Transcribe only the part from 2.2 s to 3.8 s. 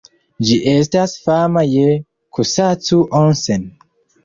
Kusacu-Onsen.